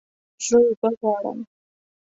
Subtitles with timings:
[0.47, 1.39] زه اوبه غواړم